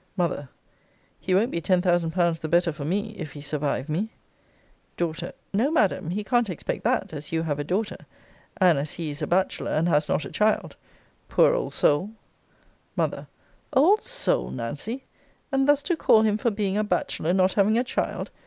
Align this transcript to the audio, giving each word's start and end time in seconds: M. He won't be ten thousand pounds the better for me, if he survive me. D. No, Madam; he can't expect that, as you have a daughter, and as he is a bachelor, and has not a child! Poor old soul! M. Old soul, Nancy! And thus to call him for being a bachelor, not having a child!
M. 0.17 0.49
He 1.19 1.35
won't 1.35 1.51
be 1.51 1.61
ten 1.61 1.79
thousand 1.79 2.09
pounds 2.09 2.39
the 2.39 2.47
better 2.49 2.71
for 2.71 2.83
me, 2.83 3.13
if 3.19 3.33
he 3.33 3.41
survive 3.43 3.87
me. 3.87 4.09
D. 4.97 5.13
No, 5.53 5.69
Madam; 5.69 6.09
he 6.09 6.23
can't 6.23 6.49
expect 6.49 6.83
that, 6.85 7.13
as 7.13 7.31
you 7.31 7.43
have 7.43 7.59
a 7.59 7.63
daughter, 7.63 8.07
and 8.57 8.79
as 8.79 8.93
he 8.93 9.11
is 9.11 9.21
a 9.21 9.27
bachelor, 9.27 9.69
and 9.69 9.87
has 9.87 10.09
not 10.09 10.25
a 10.25 10.31
child! 10.31 10.75
Poor 11.29 11.53
old 11.53 11.75
soul! 11.75 12.09
M. 12.97 13.27
Old 13.73 14.01
soul, 14.01 14.49
Nancy! 14.49 15.03
And 15.51 15.67
thus 15.67 15.83
to 15.83 15.95
call 15.95 16.23
him 16.23 16.39
for 16.39 16.49
being 16.49 16.77
a 16.79 16.83
bachelor, 16.83 17.31
not 17.31 17.53
having 17.53 17.77
a 17.77 17.83
child! 17.83 18.31